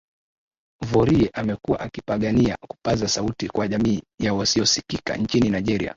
[0.83, 5.89] Ovuorie amekuwa akipigania kupaza sauti kwa jamii ya wasiosikika nchini Nigeria